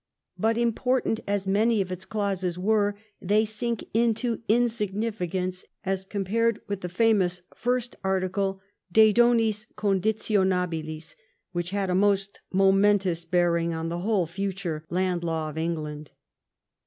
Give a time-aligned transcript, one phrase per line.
[0.35, 6.81] But important as many of its clauses were, they sink into insignificance as compared with
[6.81, 8.61] the famous first article,
[8.91, 11.13] De Bonis Conditionalibus,
[11.51, 16.09] which had a most momentous bearing on the whole future land law of England.